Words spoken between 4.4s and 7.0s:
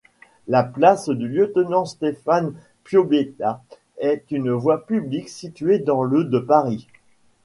voie publique située dans le de Paris.